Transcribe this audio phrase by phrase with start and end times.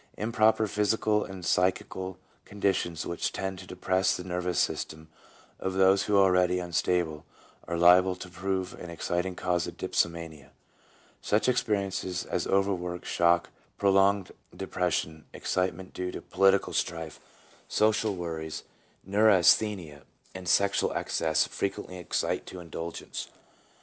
[0.17, 5.07] Improper physical and psychical conditions which tend to depress the nervous systems
[5.59, 7.23] of those who are already unstable
[7.67, 10.49] are liable to prove an exciting cause of dipsomania.
[11.21, 17.19] Such experiences as overwork, shock, prolonged de pression, excitement due to political strife,
[17.67, 18.63] social worries,
[19.05, 20.01] neurasthenia,
[20.33, 23.27] and sexual excess frequently excite to indulgence.